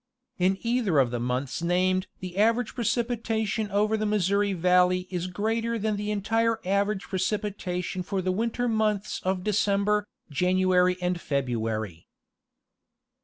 In 0.39 0.57
either 0.63 0.97
of 0.97 1.11
the 1.11 1.19
months 1.19 1.61
named 1.61 2.07
the 2.21 2.35
average 2.35 2.73
precipitation 2.73 3.69
over 3.69 3.95
the 3.95 4.07
Missouri 4.07 4.51
valley, 4.51 5.07
is 5.11 5.27
greater 5.27 5.77
than 5.77 5.95
the 5.95 6.09
entire 6.09 6.59
average 6.65 7.03
precipitation 7.03 8.01
for 8.01 8.19
the 8.19 8.31
winter 8.31 8.67
months 8.67 9.21
of 9.21 9.43
December, 9.43 10.07
January 10.31 10.97
and 11.03 11.21
February. 11.21 12.07